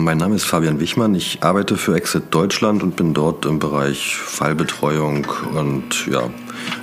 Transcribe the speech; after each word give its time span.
Mein 0.00 0.18
Name 0.18 0.36
ist 0.36 0.44
Fabian 0.44 0.78
Wichmann. 0.78 1.16
Ich 1.16 1.42
arbeite 1.42 1.76
für 1.76 1.96
Exit 1.96 2.32
Deutschland 2.32 2.84
und 2.84 2.94
bin 2.94 3.14
dort 3.14 3.44
im 3.46 3.58
Bereich 3.58 4.16
Fallbetreuung 4.16 5.26
und 5.56 6.06
ja, 6.06 6.30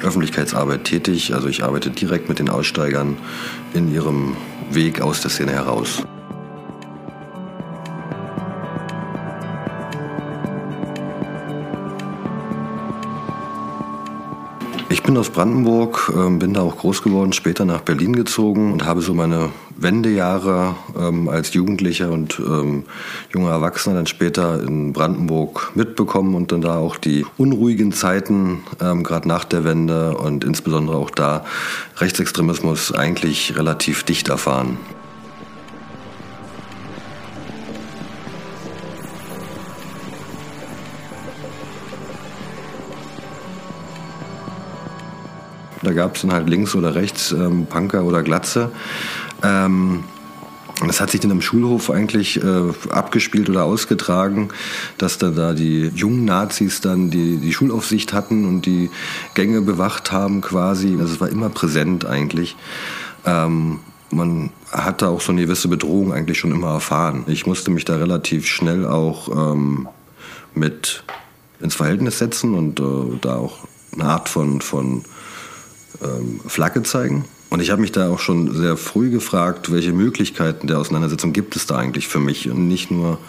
Öffentlichkeitsarbeit 0.04 0.84
tätig. 0.84 1.34
Also 1.34 1.48
ich 1.48 1.64
arbeite 1.64 1.92
direkt 1.92 2.28
mit 2.28 2.40
den 2.40 2.50
Aussteigern 2.50 3.16
in 3.74 3.94
ihrem 3.94 4.36
Weg 4.70 5.00
aus 5.00 5.22
der 5.22 5.32
Szene 5.32 5.54
heraus. 5.54 6.04
Ich 14.90 15.04
bin 15.04 15.16
aus 15.18 15.30
Brandenburg, 15.30 16.12
ähm, 16.14 16.40
bin 16.40 16.54
da 16.54 16.64
auch 16.64 16.78
groß 16.78 17.02
geworden, 17.02 17.32
später 17.32 17.64
nach 17.64 17.82
Berlin 17.82 18.14
gezogen 18.14 18.74
und 18.74 18.84
habe 18.86 19.02
so 19.02 19.14
meine 19.14 19.52
Wendejahre 19.78 20.76
ähm, 20.98 21.30
als 21.30 21.54
Jugendlicher 21.54 22.12
und 22.12 22.40
ähm, 22.40 22.84
junger 23.34 23.52
Erwachsener 23.52 23.96
dann 23.96 24.08
später 24.08 24.62
in 24.64 24.94
Brandenburg 24.94 25.72
mitbekommen 25.76 26.36
und 26.36 26.52
dann 26.52 26.62
da 26.62 26.78
auch 26.78 26.98
die 26.98 27.26
unruhigen 27.38 27.92
Zeiten, 27.92 28.64
ähm, 28.82 29.04
gerade 29.04 29.28
nach 29.28 29.44
der 29.44 29.64
Wende 29.64 30.18
und 30.18 30.44
insbesondere 30.44 30.98
auch 30.98 31.10
da 31.10 31.46
Rechtsextremismus 31.98 32.94
eigentlich 32.94 33.58
relativ 33.58 34.04
dicht 34.04 34.30
erfahren. 34.30 34.78
Da 45.86 45.94
gab 45.94 46.16
es 46.16 46.22
dann 46.22 46.34
halt 46.34 46.50
links 46.50 46.76
oder 46.76 46.96
rechts 46.96 47.32
ähm, 47.32 47.66
Punker 47.68 48.04
oder 48.04 48.24
Glatze. 48.24 48.72
Ähm, 49.44 50.04
das 50.86 51.00
hat 51.00 51.10
sich 51.10 51.22
dann 51.22 51.32
am 51.32 51.42
Schulhof 51.42 51.90
eigentlich 51.90 52.44
äh, 52.44 52.90
abgespielt 52.90 53.50
oder 53.50 53.64
ausgetragen, 53.64 54.50
dass 54.98 55.18
dann 55.18 55.36
da 55.36 55.54
die 55.54 55.90
jungen 55.96 56.26
Nazis 56.26 56.82
dann 56.82 57.10
die, 57.10 57.38
die 57.38 57.54
Schulaufsicht 57.54 58.12
hatten 58.12 58.46
und 58.46 58.66
die 58.66 58.90
Gänge 59.36 59.62
bewacht 59.62 60.12
haben 60.12 60.42
quasi. 60.42 60.98
Also 61.00 61.14
es 61.14 61.22
war 61.22 61.30
immer 61.30 61.50
präsent 61.50 62.06
eigentlich. 62.06 62.58
Ähm, 63.26 63.80
man 64.12 64.50
hatte 64.72 65.08
auch 65.08 65.22
so 65.22 65.32
eine 65.32 65.42
gewisse 65.42 65.68
Bedrohung 65.70 66.14
eigentlich 66.14 66.40
schon 66.40 66.52
immer 66.52 66.74
erfahren. 66.74 67.24
Ich 67.28 67.46
musste 67.46 67.72
mich 67.72 67.86
da 67.86 67.96
relativ 67.96 68.46
schnell 68.46 68.86
auch 68.86 69.54
ähm, 69.54 69.88
mit 70.54 71.04
ins 71.62 71.76
Verhältnis 71.76 72.20
setzen 72.20 72.54
und 72.54 72.80
äh, 72.80 73.18
da 73.22 73.38
auch 73.38 73.60
eine 73.94 74.06
Art 74.06 74.30
von, 74.30 74.62
von 74.62 75.04
ähm, 76.04 76.40
Flagge 76.46 76.84
zeigen. 76.84 77.26
Und 77.50 77.62
ich 77.62 77.70
habe 77.72 77.82
mich 77.82 77.92
da 77.92 78.10
auch 78.10 78.20
schon 78.20 78.54
sehr 78.56 78.76
früh 78.76 79.10
gefragt, 79.10 79.72
welche 79.72 79.94
Möglichkeiten 79.94 80.68
der 80.68 80.80
Auseinandersetzung 80.80 81.32
gibt 81.32 81.56
es 81.56 81.66
da 81.68 81.78
eigentlich 81.78 82.08
für 82.08 82.20
mich. 82.20 82.50
Und 82.50 82.68
nicht 82.68 82.92
nur 82.92 83.20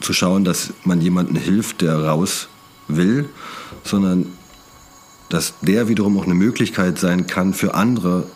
zu 0.00 0.12
schauen, 0.12 0.44
dass 0.44 0.72
man 0.84 1.00
jemandem 1.00 1.36
hilft, 1.36 1.82
der 1.82 2.04
raus 2.04 2.48
will, 2.88 3.28
sondern 3.84 4.26
dass 5.28 5.54
der 5.60 5.88
wiederum 5.88 6.18
auch 6.18 6.24
eine 6.24 6.34
Möglichkeit 6.34 6.98
sein 6.98 7.26
kann 7.26 7.52
für 7.52 7.74
andere, 7.74 8.26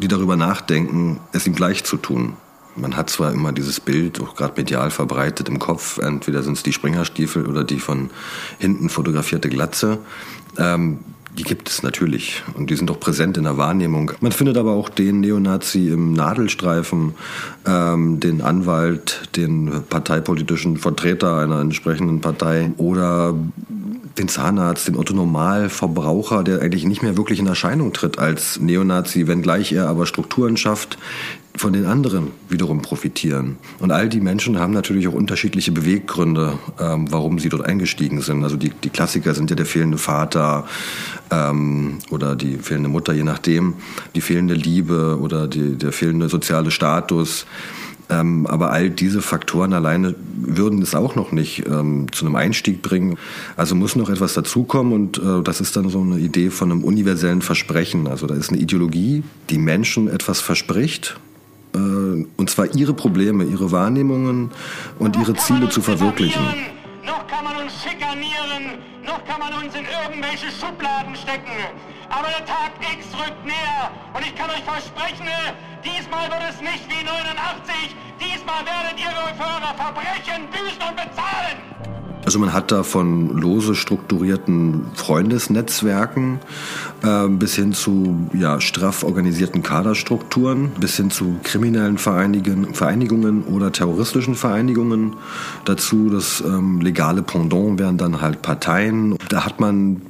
die 0.00 0.08
darüber 0.08 0.36
nachdenken, 0.36 1.20
es 1.32 1.46
ihm 1.46 1.54
gleich 1.54 1.84
zu 1.84 1.96
tun. 1.96 2.34
Man 2.74 2.96
hat 2.96 3.10
zwar 3.10 3.32
immer 3.32 3.52
dieses 3.52 3.80
Bild, 3.80 4.20
auch 4.20 4.34
gerade 4.34 4.54
medial 4.56 4.90
verbreitet 4.90 5.48
im 5.48 5.58
Kopf, 5.58 5.98
entweder 5.98 6.42
sind 6.42 6.56
es 6.56 6.62
die 6.62 6.72
Springerstiefel 6.72 7.46
oder 7.46 7.64
die 7.64 7.80
von 7.80 8.10
hinten 8.58 8.88
fotografierte 8.88 9.48
Glatze. 9.48 9.98
Ähm, 10.56 11.00
die 11.38 11.44
gibt 11.44 11.68
es 11.68 11.82
natürlich 11.82 12.42
und 12.54 12.68
die 12.68 12.76
sind 12.76 12.90
auch 12.90 13.00
präsent 13.00 13.38
in 13.38 13.44
der 13.44 13.56
Wahrnehmung. 13.56 14.12
Man 14.20 14.32
findet 14.32 14.58
aber 14.58 14.72
auch 14.72 14.88
den 14.90 15.20
Neonazi 15.20 15.88
im 15.88 16.12
Nadelstreifen, 16.12 17.14
ähm, 17.66 18.20
den 18.20 18.42
Anwalt, 18.42 19.28
den 19.36 19.82
parteipolitischen 19.88 20.76
Vertreter 20.76 21.38
einer 21.38 21.60
entsprechenden 21.60 22.20
Partei 22.20 22.72
oder 22.76 23.34
den 24.18 24.28
Zahnarzt, 24.28 24.88
den 24.88 24.96
Otto-Normalverbraucher, 24.96 26.44
der 26.44 26.60
eigentlich 26.60 26.84
nicht 26.84 27.02
mehr 27.02 27.16
wirklich 27.16 27.38
in 27.38 27.46
Erscheinung 27.46 27.92
tritt 27.92 28.18
als 28.18 28.60
Neonazi, 28.60 29.26
wenngleich 29.26 29.72
er 29.72 29.88
aber 29.88 30.06
Strukturen 30.06 30.56
schafft, 30.56 30.98
von 31.54 31.72
den 31.72 31.84
anderen 31.84 32.28
wiederum 32.48 32.80
profitieren. 32.80 33.56
Und 33.78 33.90
all 33.90 34.08
die 34.08 34.20
Menschen 34.20 34.58
haben 34.58 34.72
natürlich 34.72 35.06
auch 35.08 35.12
unterschiedliche 35.12 35.70
Beweggründe, 35.70 36.58
ähm, 36.80 37.10
warum 37.10 37.38
sie 37.38 37.50
dort 37.50 37.66
eingestiegen 37.66 38.22
sind. 38.22 38.42
Also 38.42 38.56
die, 38.56 38.70
die 38.70 38.88
Klassiker 38.88 39.34
sind 39.34 39.50
ja 39.50 39.56
der 39.56 39.66
fehlende 39.66 39.98
Vater 39.98 40.66
ähm, 41.30 41.98
oder 42.10 42.36
die 42.36 42.56
fehlende 42.56 42.88
Mutter, 42.88 43.12
je 43.12 43.22
nachdem, 43.22 43.74
die 44.14 44.22
fehlende 44.22 44.54
Liebe 44.54 45.18
oder 45.20 45.46
die, 45.46 45.76
der 45.76 45.92
fehlende 45.92 46.28
soziale 46.28 46.70
Status. 46.70 47.44
Ähm, 48.12 48.46
aber 48.46 48.70
all 48.72 48.90
diese 48.90 49.22
Faktoren 49.22 49.72
alleine 49.72 50.14
würden 50.34 50.82
es 50.82 50.94
auch 50.94 51.14
noch 51.14 51.32
nicht 51.32 51.66
ähm, 51.66 52.06
zu 52.12 52.26
einem 52.26 52.36
Einstieg 52.36 52.82
bringen. 52.82 53.16
Also 53.56 53.74
muss 53.74 53.96
noch 53.96 54.10
etwas 54.10 54.34
dazukommen 54.34 54.92
und 54.92 55.18
äh, 55.18 55.42
das 55.42 55.60
ist 55.60 55.76
dann 55.76 55.88
so 55.88 56.00
eine 56.00 56.18
Idee 56.18 56.50
von 56.50 56.70
einem 56.70 56.84
universellen 56.84 57.42
Versprechen. 57.42 58.06
Also 58.06 58.26
da 58.26 58.34
ist 58.34 58.50
eine 58.50 58.58
Ideologie, 58.58 59.22
die 59.50 59.58
Menschen 59.58 60.08
etwas 60.08 60.40
verspricht, 60.40 61.16
äh, 61.74 61.78
und 61.78 62.50
zwar 62.50 62.74
ihre 62.74 62.92
Probleme, 62.92 63.44
ihre 63.44 63.72
Wahrnehmungen 63.72 64.50
und 64.98 65.16
ihre 65.16 65.34
Ziele 65.34 65.70
zu 65.70 65.80
verwirklichen. 65.80 66.42
Noch 67.06 67.26
kann 67.26 67.44
man 67.44 67.56
uns 67.62 67.72
schikanieren, 67.82 68.78
noch 69.06 69.24
kann 69.24 69.40
man 69.40 69.64
uns 69.64 69.74
in 69.74 69.86
irgendwelche 69.86 70.48
Schubladen 70.52 71.16
stecken. 71.16 71.56
Aber 72.10 72.28
der 72.28 72.44
Tag 72.44 72.72
X 72.80 73.06
rückt 73.16 73.46
näher 73.46 73.90
und 74.12 74.20
ich 74.20 74.34
kann 74.34 74.50
euch 74.50 74.62
versprechen, 74.64 75.26
diesmal 75.84 76.30
wird 76.30 76.42
es 76.50 76.60
nicht 76.60 76.84
wie 76.88 77.04
89. 77.04 77.96
Diesmal 78.20 78.64
werdet 78.64 78.98
ihr 78.98 79.08
eure 79.08 79.74
Verbrechen 79.74 80.48
büßen 80.50 80.82
und 80.88 80.96
bezahlen. 80.96 81.72
Also 82.24 82.38
man 82.38 82.52
hat 82.52 82.70
da 82.70 82.84
von 82.84 83.36
lose 83.36 83.74
strukturierten 83.74 84.86
Freundesnetzwerken 84.94 86.38
äh, 87.02 87.28
bis 87.28 87.56
hin 87.56 87.72
zu 87.72 88.28
ja, 88.32 88.60
straff 88.60 89.02
organisierten 89.02 89.62
Kaderstrukturen, 89.64 90.70
bis 90.78 90.96
hin 90.96 91.10
zu 91.10 91.40
kriminellen 91.42 91.98
Vereinigen, 91.98 92.74
Vereinigungen 92.74 93.42
oder 93.42 93.72
terroristischen 93.72 94.36
Vereinigungen. 94.36 95.16
Dazu 95.64 96.10
das 96.10 96.40
ähm, 96.46 96.80
legale 96.80 97.22
Pendant 97.22 97.80
wären 97.80 97.98
dann 97.98 98.20
halt 98.20 98.40
Parteien. 98.40 99.16
Da 99.28 99.44
hat 99.44 99.58
man 99.58 100.00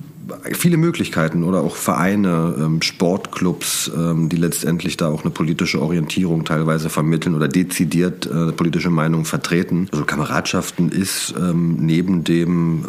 viele 0.52 0.76
Möglichkeiten 0.76 1.42
oder 1.44 1.60
auch 1.60 1.76
Vereine, 1.76 2.54
ähm, 2.58 2.82
Sportclubs, 2.82 3.90
ähm, 3.96 4.28
die 4.28 4.36
letztendlich 4.36 4.96
da 4.96 5.08
auch 5.08 5.22
eine 5.22 5.30
politische 5.30 5.80
Orientierung 5.80 6.44
teilweise 6.44 6.88
vermitteln 6.88 7.34
oder 7.34 7.48
dezidiert 7.48 8.26
äh, 8.26 8.30
eine 8.30 8.52
politische 8.52 8.90
Meinung 8.90 9.24
vertreten. 9.24 9.88
Also 9.92 10.04
Kameradschaften 10.04 10.90
ist 10.90 11.34
ähm, 11.38 11.76
neben 11.80 12.24
dem 12.24 12.84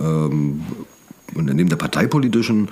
und 1.35 1.45
neben 1.45 1.69
der 1.69 1.77
parteipolitischen 1.77 2.69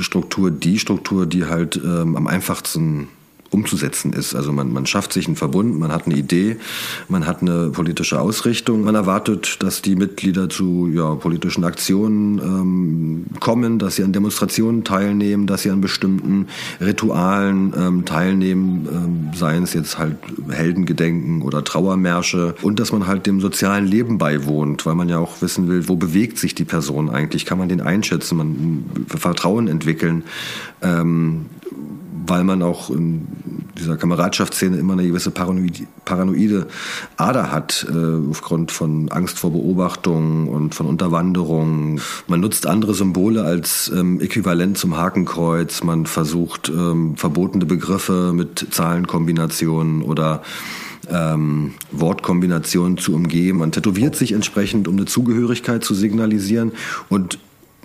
Struktur 0.00 0.50
die 0.50 0.78
Struktur, 0.78 1.26
die 1.26 1.44
halt 1.44 1.80
am 1.84 2.26
einfachsten 2.26 3.08
umzusetzen 3.54 4.12
ist. 4.12 4.34
Also 4.34 4.52
man, 4.52 4.72
man 4.72 4.84
schafft 4.84 5.12
sich 5.12 5.26
einen 5.26 5.36
Verbund, 5.36 5.78
man 5.78 5.92
hat 5.92 6.06
eine 6.06 6.16
Idee, 6.16 6.56
man 7.08 7.26
hat 7.26 7.40
eine 7.40 7.70
politische 7.70 8.20
Ausrichtung, 8.20 8.82
man 8.82 8.96
erwartet, 8.96 9.62
dass 9.62 9.80
die 9.80 9.94
Mitglieder 9.94 10.48
zu 10.50 10.90
ja, 10.92 11.14
politischen 11.14 11.64
Aktionen 11.64 12.38
ähm, 12.38 13.26
kommen, 13.38 13.78
dass 13.78 13.96
sie 13.96 14.02
an 14.02 14.12
Demonstrationen 14.12 14.82
teilnehmen, 14.82 15.46
dass 15.46 15.62
sie 15.62 15.70
an 15.70 15.80
bestimmten 15.80 16.48
Ritualen 16.80 17.72
ähm, 17.76 18.04
teilnehmen, 18.04 18.88
ähm, 18.90 19.30
seien 19.34 19.62
es 19.62 19.72
jetzt 19.72 19.98
halt 19.98 20.16
Heldengedenken 20.50 21.42
oder 21.42 21.62
Trauermärsche 21.62 22.56
und 22.62 22.80
dass 22.80 22.90
man 22.90 23.06
halt 23.06 23.26
dem 23.26 23.40
sozialen 23.40 23.86
Leben 23.86 24.18
beiwohnt, 24.18 24.84
weil 24.84 24.96
man 24.96 25.08
ja 25.08 25.18
auch 25.18 25.40
wissen 25.40 25.68
will, 25.68 25.88
wo 25.88 25.94
bewegt 25.96 26.38
sich 26.38 26.54
die 26.56 26.64
Person 26.64 27.08
eigentlich, 27.08 27.46
kann 27.46 27.58
man 27.58 27.68
den 27.68 27.80
einschätzen, 27.80 28.36
man 28.36 28.84
Vertrauen 29.06 29.68
entwickeln. 29.68 30.24
Ähm, 30.82 31.46
weil 32.26 32.44
man 32.44 32.62
auch 32.62 32.90
dieser 33.78 33.96
Kameradschaftsszene 33.96 34.76
immer 34.76 34.94
eine 34.94 35.06
gewisse 35.06 35.30
paranoide, 35.30 35.86
paranoide 36.04 36.66
Ader 37.16 37.50
hat, 37.50 37.86
äh, 37.90 38.30
aufgrund 38.30 38.72
von 38.72 39.08
Angst 39.10 39.38
vor 39.38 39.52
Beobachtung 39.52 40.48
und 40.48 40.74
von 40.74 40.86
Unterwanderung. 40.86 42.00
Man 42.26 42.40
nutzt 42.40 42.66
andere 42.66 42.94
Symbole 42.94 43.44
als 43.44 43.90
ähm, 43.94 44.20
Äquivalent 44.20 44.78
zum 44.78 44.96
Hakenkreuz. 44.96 45.82
Man 45.82 46.06
versucht 46.06 46.68
ähm, 46.68 47.16
verbotene 47.16 47.66
Begriffe 47.66 48.32
mit 48.34 48.66
Zahlenkombinationen 48.70 50.02
oder 50.02 50.42
ähm, 51.10 51.74
Wortkombinationen 51.90 52.98
zu 52.98 53.14
umgehen. 53.14 53.58
Man 53.58 53.72
tätowiert 53.72 54.16
sich 54.16 54.32
entsprechend, 54.32 54.88
um 54.88 54.96
eine 54.96 55.06
Zugehörigkeit 55.06 55.84
zu 55.84 55.94
signalisieren 55.94 56.72
und 57.08 57.38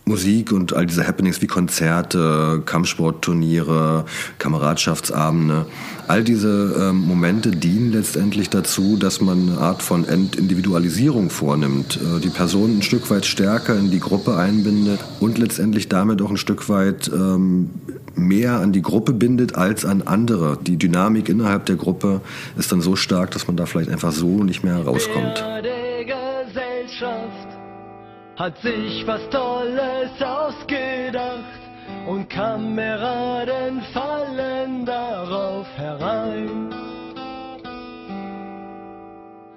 Musik 0.09 0.51
und 0.51 0.73
all 0.73 0.85
diese 0.85 1.07
Happenings 1.07 1.41
wie 1.41 1.47
Konzerte, 1.47 2.61
Kampfsportturniere, 2.65 4.05
Kameradschaftsabende, 4.39 5.67
all 6.07 6.23
diese 6.23 6.75
ähm, 6.79 6.97
Momente 6.97 7.51
dienen 7.51 7.91
letztendlich 7.93 8.49
dazu, 8.49 8.97
dass 8.97 9.21
man 9.21 9.49
eine 9.49 9.57
Art 9.59 9.83
von 9.83 10.05
Entindividualisierung 10.05 11.29
vornimmt, 11.29 11.97
äh, 11.97 12.19
die 12.19 12.29
Person 12.29 12.79
ein 12.79 12.81
Stück 12.81 13.09
weit 13.11 13.25
stärker 13.25 13.77
in 13.77 13.91
die 13.91 13.99
Gruppe 13.99 14.35
einbindet 14.35 14.99
und 15.19 15.37
letztendlich 15.37 15.87
damit 15.87 16.21
auch 16.21 16.31
ein 16.31 16.37
Stück 16.37 16.67
weit 16.69 17.09
ähm, 17.13 17.69
mehr 18.15 18.59
an 18.59 18.73
die 18.73 18.81
Gruppe 18.81 19.13
bindet 19.13 19.55
als 19.55 19.85
an 19.85 20.01
andere. 20.01 20.57
Die 20.57 20.77
Dynamik 20.77 21.29
innerhalb 21.29 21.67
der 21.67 21.75
Gruppe 21.75 22.21
ist 22.57 22.71
dann 22.71 22.81
so 22.81 22.95
stark, 22.95 23.31
dass 23.31 23.47
man 23.47 23.55
da 23.55 23.67
vielleicht 23.67 23.91
einfach 23.91 24.11
so 24.11 24.43
nicht 24.43 24.63
mehr 24.63 24.73
herauskommt. 24.73 25.45
Gesellschaft 26.05 27.58
hat 28.39 28.57
sich 28.59 29.05
was 29.05 29.29
Tolles 29.29 30.11
ausgedacht 30.21 31.59
und 32.07 32.29
Kameraden 32.29 33.81
fallen 33.93 34.85
darauf 34.85 35.67
herein. 35.75 36.73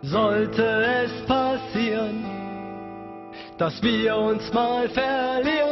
Sollte 0.03 0.65
es 0.65 1.27
passieren, 1.27 2.25
dass 3.57 3.81
wir 3.81 4.17
uns 4.17 4.53
mal 4.53 4.89
verlieren, 4.89 5.72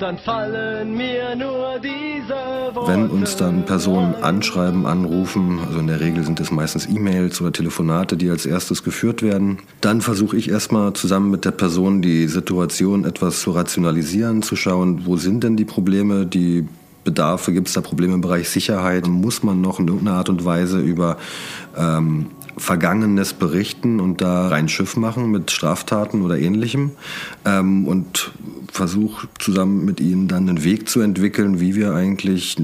dann 0.00 0.18
fallen 0.18 0.96
mir 0.96 1.36
nur 1.36 1.78
diese 1.78 2.74
Worte. 2.74 2.92
Wenn 2.92 3.08
uns 3.08 3.36
dann 3.36 3.64
Personen 3.64 4.14
anschreiben, 4.14 4.86
anrufen, 4.86 5.58
also 5.66 5.78
in 5.78 5.86
der 5.86 6.00
Regel 6.00 6.24
sind 6.24 6.40
es 6.40 6.50
meistens 6.50 6.86
E-Mails 6.86 7.40
oder 7.40 7.52
Telefonate, 7.52 8.16
die 8.16 8.30
als 8.30 8.46
erstes 8.46 8.82
geführt 8.82 9.22
werden, 9.22 9.58
dann 9.80 10.00
versuche 10.00 10.36
ich 10.36 10.50
erstmal 10.50 10.92
zusammen 10.92 11.30
mit 11.30 11.44
der 11.44 11.50
Person 11.50 12.02
die 12.02 12.28
Situation 12.28 13.04
etwas 13.04 13.40
zu 13.40 13.52
rationalisieren, 13.52 14.42
zu 14.42 14.56
schauen, 14.56 15.06
wo 15.06 15.16
sind 15.16 15.44
denn 15.44 15.56
die 15.56 15.64
Probleme, 15.64 16.26
die 16.26 16.68
Bedarfe, 17.04 17.52
gibt 17.52 17.68
es 17.68 17.74
da 17.74 17.80
Probleme 17.80 18.14
im 18.14 18.20
Bereich 18.20 18.48
Sicherheit? 18.48 19.06
Muss 19.06 19.42
man 19.42 19.60
noch 19.60 19.78
in 19.78 19.86
irgendeiner 19.86 20.18
Art 20.18 20.28
und 20.28 20.44
Weise 20.44 20.80
über 20.80 21.16
ähm, 21.76 22.26
Vergangenes 22.56 23.34
berichten 23.34 24.00
und 24.00 24.20
da 24.20 24.48
rein 24.48 24.68
Schiff 24.68 24.96
machen 24.96 25.30
mit 25.30 25.50
Straftaten 25.50 26.22
oder 26.22 26.38
ähnlichem 26.38 26.92
ähm, 27.44 27.86
und 27.86 28.32
versuche 28.72 29.28
zusammen 29.38 29.84
mit 29.84 30.00
ihnen 30.00 30.26
dann 30.26 30.48
einen 30.48 30.64
Weg 30.64 30.88
zu 30.88 31.00
entwickeln, 31.00 31.60
wie 31.60 31.74
wir 31.74 31.94
eigentlich 31.94 32.56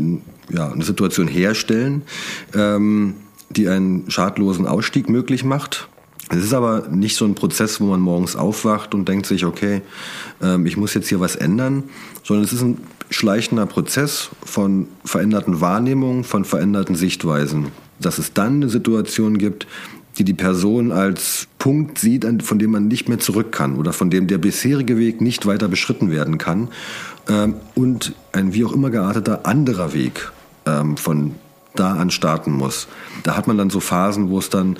ja, 0.50 0.70
eine 0.70 0.84
Situation 0.84 1.28
herstellen, 1.28 2.02
ähm, 2.54 3.14
die 3.50 3.68
einen 3.68 4.10
schadlosen 4.10 4.66
Ausstieg 4.66 5.08
möglich 5.10 5.44
macht. 5.44 5.88
Es 6.30 6.44
ist 6.44 6.54
aber 6.54 6.88
nicht 6.88 7.16
so 7.16 7.26
ein 7.26 7.34
Prozess, 7.34 7.80
wo 7.80 7.86
man 7.86 8.00
morgens 8.00 8.36
aufwacht 8.36 8.94
und 8.94 9.06
denkt 9.06 9.26
sich, 9.26 9.44
okay, 9.44 9.82
ähm, 10.40 10.64
ich 10.64 10.78
muss 10.78 10.94
jetzt 10.94 11.08
hier 11.08 11.20
was 11.20 11.36
ändern, 11.36 11.84
sondern 12.24 12.46
es 12.46 12.54
ist 12.54 12.62
ein 12.62 12.78
schleichender 13.10 13.66
Prozess 13.66 14.30
von 14.42 14.88
veränderten 15.04 15.60
Wahrnehmungen, 15.60 16.24
von 16.24 16.46
veränderten 16.46 16.94
Sichtweisen 16.94 17.66
dass 18.04 18.18
es 18.18 18.32
dann 18.32 18.56
eine 18.56 18.68
Situation 18.68 19.38
gibt, 19.38 19.66
die 20.18 20.24
die 20.24 20.34
Person 20.34 20.92
als 20.92 21.48
Punkt 21.58 21.98
sieht, 21.98 22.26
von 22.42 22.58
dem 22.58 22.72
man 22.72 22.88
nicht 22.88 23.08
mehr 23.08 23.18
zurück 23.18 23.52
kann 23.52 23.76
oder 23.76 23.92
von 23.92 24.10
dem 24.10 24.26
der 24.26 24.38
bisherige 24.38 24.98
Weg 24.98 25.20
nicht 25.20 25.46
weiter 25.46 25.68
beschritten 25.68 26.10
werden 26.10 26.38
kann 26.38 26.68
ähm, 27.28 27.54
und 27.74 28.14
ein 28.32 28.52
wie 28.52 28.64
auch 28.64 28.72
immer 28.72 28.90
gearteter 28.90 29.46
anderer 29.46 29.94
Weg 29.94 30.32
ähm, 30.66 30.96
von 30.96 31.34
da 31.74 31.94
an 31.94 32.10
starten 32.10 32.52
muss. 32.52 32.88
Da 33.22 33.36
hat 33.36 33.46
man 33.46 33.56
dann 33.56 33.70
so 33.70 33.80
Phasen, 33.80 34.28
wo 34.28 34.38
es 34.38 34.50
dann 34.50 34.76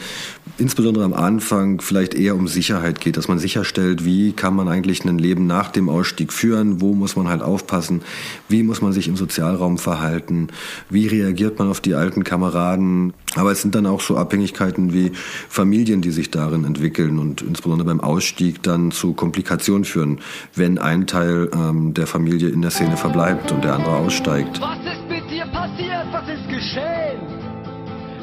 insbesondere 0.63 1.05
am 1.05 1.13
Anfang 1.13 1.81
vielleicht 1.81 2.15
eher 2.15 2.37
um 2.37 2.47
Sicherheit 2.47 3.01
geht, 3.01 3.17
dass 3.17 3.27
man 3.27 3.41
sicherstellt, 3.41 4.05
wie 4.05 4.33
kann 4.33 4.55
man 4.55 4.69
eigentlich 4.69 5.05
ein 5.05 5.19
Leben 5.19 5.47
nach 5.47 5.71
dem 5.71 5.89
Ausstieg 5.89 6.33
führen, 6.33 6.81
wo 6.81 6.95
muss 6.95 7.17
man 7.17 7.29
halt 7.29 7.43
aufpassen, 7.43 8.03
wie 8.49 8.63
muss 8.63 8.81
man 8.81 8.93
sich 8.93 9.09
im 9.09 9.17
Sozialraum 9.17 9.77
verhalten, 9.77 10.49
wie 10.89 11.09
reagiert 11.09 11.59
man 11.59 11.69
auf 11.69 11.81
die 11.81 11.95
alten 11.95 12.23
Kameraden. 12.23 13.13
Aber 13.35 13.51
es 13.51 13.61
sind 13.61 13.75
dann 13.75 13.87
auch 13.87 14.01
so 14.01 14.17
Abhängigkeiten 14.17 14.93
wie 14.93 15.11
Familien, 15.49 16.01
die 16.01 16.13
sich 16.13 16.31
darin 16.31 16.65
entwickeln 16.65 17.19
und 17.19 17.43
insbesondere 17.43 17.89
beim 17.89 18.01
Ausstieg 18.01 18.63
dann 18.63 18.93
zu 18.93 19.15
Komplikationen 19.15 19.85
führen, 19.85 20.21
wenn 20.55 20.79
ein 20.79 21.09
Teil 21.09 21.51
ähm, 21.53 21.93
der 21.93 22.07
Familie 22.07 22.51
in 22.51 22.63
der 22.63 22.71
Szene 22.71 22.97
verbleibt 22.97 23.51
und 23.51 23.65
der 23.65 23.75
andere 23.75 23.97
aussteigt. 23.97 24.61
Was 24.61 24.79
ist 24.79 25.09
mit 25.09 25.29
dir 25.29 25.47
passiert? 25.47 26.07
Was 26.13 26.29
ist 26.29 26.49
geschehen? 26.49 27.02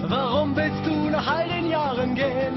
Warum 0.10 0.56
willst 0.56 0.84
du 0.88 1.10
nach 1.12 1.28
all 1.28 1.48
den 1.48 1.70
Jahren 1.70 2.16
gehen? 2.16 2.56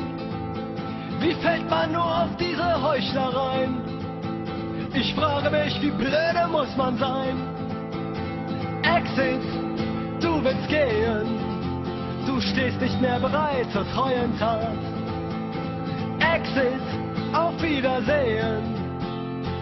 Wie 1.21 1.35
fällt 1.35 1.69
man 1.69 1.93
nur 1.93 2.03
auf 2.03 2.35
diese 2.39 2.83
Heuchlereien? 2.83 3.77
Ich 4.95 5.15
frage 5.15 5.51
mich, 5.51 5.81
wie 5.83 5.91
blöde 5.91 6.49
muss 6.51 6.75
man 6.79 6.97
sein? 6.97 7.37
Exit, 8.83 9.43
du 10.23 10.43
willst 10.43 10.67
gehen. 10.69 11.29
Du 12.27 12.41
stehst 12.41 12.81
nicht 12.81 12.99
mehr 13.03 13.21
bereit 13.21 13.71
zur 13.71 13.87
treuen 13.93 14.39
Tat. 14.39 14.73
Exit, 16.21 16.83
auf 17.35 17.61
Wiedersehen. 17.63 18.63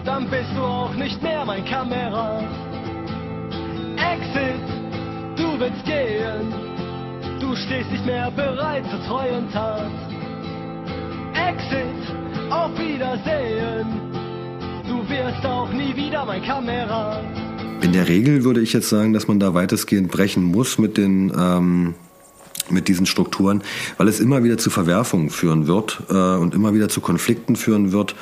Dann 0.04 0.30
bist 0.30 0.50
du 0.54 0.62
auch 0.62 0.94
nicht 0.94 1.20
mehr 1.20 1.44
mein 1.44 1.64
Kamerad. 1.64 2.44
Exit, 3.96 4.62
du 5.36 5.58
willst 5.58 5.84
gehen. 5.84 6.69
Du 7.40 7.56
stehst 7.56 7.90
nicht 7.90 8.04
mehr 8.04 8.30
bereit 8.30 8.84
zur 8.90 9.02
treuen 9.06 9.50
Tat. 9.50 9.90
Exit, 11.34 12.50
auf 12.50 12.78
Wiedersehen. 12.78 13.86
Du 14.86 15.08
wirst 15.08 15.44
auch 15.46 15.72
nie 15.72 15.96
wieder 15.96 16.26
mein 16.26 16.42
Kamerad. 16.42 17.24
In 17.80 17.92
der 17.92 18.06
Regel 18.08 18.44
würde 18.44 18.60
ich 18.60 18.74
jetzt 18.74 18.90
sagen, 18.90 19.14
dass 19.14 19.26
man 19.26 19.40
da 19.40 19.54
weitestgehend 19.54 20.10
brechen 20.10 20.44
muss 20.44 20.78
mit 20.78 20.98
den 20.98 21.32
ähm, 21.36 21.94
mit 22.70 22.88
diesen 22.88 23.06
Strukturen, 23.06 23.62
weil 23.96 24.06
es 24.06 24.20
immer 24.20 24.44
wieder 24.44 24.58
zu 24.58 24.70
Verwerfungen 24.70 25.30
führen 25.30 25.66
wird 25.66 26.02
äh, 26.08 26.14
und 26.14 26.54
immer 26.54 26.74
wieder 26.74 26.88
zu 26.88 27.00
Konflikten 27.00 27.56
führen 27.56 27.90
wird, 27.90 28.14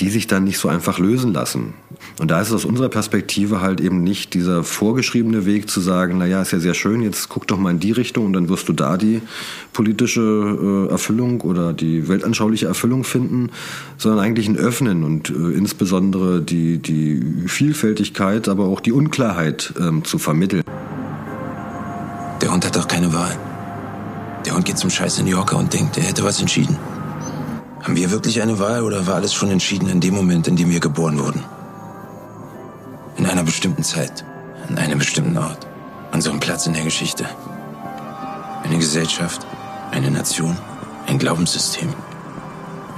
die 0.00 0.08
sich 0.08 0.26
dann 0.26 0.44
nicht 0.44 0.58
so 0.58 0.68
einfach 0.68 0.98
lösen 0.98 1.32
lassen. 1.34 1.74
Und 2.18 2.30
da 2.30 2.40
ist 2.40 2.48
es 2.48 2.54
aus 2.54 2.64
unserer 2.64 2.88
Perspektive 2.88 3.60
halt 3.60 3.80
eben 3.80 4.02
nicht 4.02 4.32
dieser 4.32 4.64
vorgeschriebene 4.64 5.44
Weg 5.44 5.68
zu 5.68 5.80
sagen, 5.80 6.16
na 6.18 6.26
ja, 6.26 6.40
ist 6.40 6.52
ja 6.52 6.58
sehr 6.58 6.72
schön, 6.72 7.02
jetzt 7.02 7.28
guck 7.28 7.46
doch 7.46 7.58
mal 7.58 7.70
in 7.70 7.80
die 7.80 7.92
Richtung 7.92 8.24
und 8.26 8.32
dann 8.32 8.48
wirst 8.48 8.68
du 8.68 8.72
da 8.72 8.96
die 8.96 9.20
politische 9.74 10.88
äh, 10.88 10.90
Erfüllung 10.90 11.42
oder 11.42 11.74
die 11.74 12.08
weltanschauliche 12.08 12.66
Erfüllung 12.66 13.04
finden, 13.04 13.50
sondern 13.98 14.20
eigentlich 14.20 14.48
ein 14.48 14.56
Öffnen 14.56 15.04
und 15.04 15.28
äh, 15.28 15.32
insbesondere 15.32 16.40
die, 16.40 16.78
die 16.78 17.20
Vielfältigkeit, 17.46 18.48
aber 18.48 18.64
auch 18.64 18.80
die 18.80 18.92
Unklarheit 18.92 19.74
ähm, 19.78 20.04
zu 20.04 20.18
vermitteln. 20.18 20.62
Der 22.40 22.52
Hund 22.52 22.64
hat 22.64 22.74
doch 22.74 22.88
keine 22.88 23.12
Wahl. 23.12 23.38
Der 24.46 24.54
Hund 24.54 24.64
geht 24.64 24.78
zum 24.78 24.88
Scheiß 24.88 25.18
in 25.18 25.26
New 25.26 25.32
Yorker 25.32 25.58
und 25.58 25.74
denkt, 25.74 25.98
er 25.98 26.04
hätte 26.04 26.24
was 26.24 26.40
entschieden. 26.40 26.78
Haben 27.82 27.96
wir 27.96 28.10
wirklich 28.10 28.42
eine 28.42 28.58
Wahl 28.58 28.82
oder 28.82 29.06
war 29.06 29.14
alles 29.14 29.32
schon 29.32 29.50
entschieden 29.50 29.88
in 29.88 30.00
dem 30.00 30.14
Moment, 30.14 30.46
in 30.46 30.56
dem 30.56 30.70
wir 30.70 30.80
geboren 30.80 31.18
wurden? 31.18 31.42
In 33.16 33.24
einer 33.24 33.42
bestimmten 33.42 33.82
Zeit, 33.82 34.24
an 34.68 34.76
einem 34.76 34.98
bestimmten 34.98 35.38
Ort, 35.38 35.66
unserem 36.12 36.40
Platz 36.40 36.66
in 36.66 36.74
der 36.74 36.84
Geschichte. 36.84 37.24
Eine 38.62 38.76
Gesellschaft, 38.76 39.46
eine 39.92 40.10
Nation, 40.10 40.58
ein 41.06 41.18
Glaubenssystem, 41.18 41.88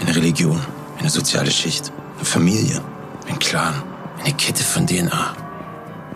eine 0.01 0.17
Religion, 0.17 0.61
eine 0.99 1.11
soziale 1.11 1.53
Schicht, 1.53 1.93
eine 2.17 2.25
Familie, 2.25 2.83
ein 3.29 3.39
Clan, 3.39 3.75
eine 4.21 4.35
Kette 4.35 4.65
von 4.65 4.87
DNA. 4.87 5.37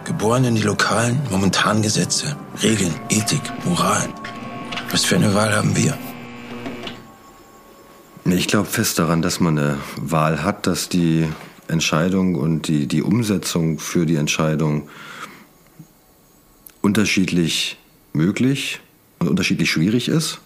Geboren 0.04 0.44
in 0.44 0.56
die 0.56 0.62
lokalen, 0.62 1.20
momentanen 1.30 1.82
Gesetze, 1.82 2.36
Regeln, 2.62 2.94
Ethik, 3.10 3.42
Moral. 3.64 4.08
Was 4.90 5.04
für 5.04 5.16
eine 5.16 5.34
Wahl 5.34 5.54
haben 5.54 5.76
wir? 5.76 5.96
Ich 8.28 8.48
glaube 8.48 8.68
fest 8.68 8.98
daran, 8.98 9.22
dass 9.22 9.38
man 9.38 9.56
eine 9.56 9.78
Wahl 10.00 10.42
hat, 10.42 10.66
dass 10.66 10.88
die 10.88 11.28
Entscheidung 11.68 12.34
und 12.34 12.66
die, 12.66 12.86
die 12.86 13.02
Umsetzung 13.02 13.78
für 13.78 14.04
die 14.04 14.16
Entscheidung 14.16 14.88
unterschiedlich 16.82 17.78
möglich 18.12 18.80
und 19.20 19.28
unterschiedlich 19.28 19.70
schwierig 19.70 20.08
ist, 20.08 20.40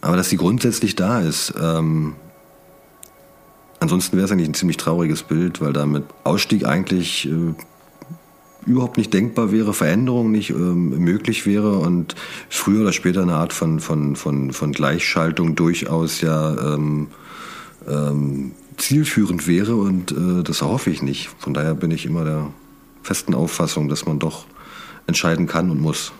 aber 0.00 0.16
dass 0.16 0.30
sie 0.30 0.36
grundsätzlich 0.36 0.96
da 0.96 1.20
ist. 1.20 1.54
Ähm, 1.60 2.14
ansonsten 3.78 4.16
wäre 4.16 4.26
es 4.26 4.32
eigentlich 4.32 4.48
ein 4.48 4.54
ziemlich 4.54 4.76
trauriges 4.76 5.22
Bild, 5.22 5.60
weil 5.60 5.72
damit 5.72 6.04
Ausstieg 6.24 6.66
eigentlich 6.66 7.26
äh, 7.26 7.54
überhaupt 8.66 8.96
nicht 8.96 9.12
denkbar 9.12 9.52
wäre, 9.52 9.72
Veränderung 9.72 10.30
nicht 10.30 10.50
ähm, 10.50 10.90
möglich 10.98 11.46
wäre 11.46 11.78
und 11.78 12.14
früher 12.48 12.82
oder 12.82 12.92
später 12.92 13.22
eine 13.22 13.34
Art 13.34 13.52
von, 13.52 13.80
von, 13.80 14.16
von, 14.16 14.52
von 14.52 14.72
Gleichschaltung 14.72 15.54
durchaus 15.54 16.20
ja 16.20 16.74
ähm, 16.74 17.08
ähm, 17.88 18.52
zielführend 18.76 19.46
wäre 19.46 19.76
und 19.76 20.12
äh, 20.12 20.42
das 20.42 20.62
hoffe 20.62 20.90
ich 20.90 21.02
nicht. 21.02 21.30
Von 21.38 21.54
daher 21.54 21.74
bin 21.74 21.90
ich 21.90 22.06
immer 22.06 22.24
der 22.24 22.52
festen 23.02 23.34
Auffassung, 23.34 23.88
dass 23.88 24.06
man 24.06 24.18
doch 24.18 24.46
entscheiden 25.06 25.46
kann 25.46 25.70
und 25.70 25.80
muss. 25.80 26.12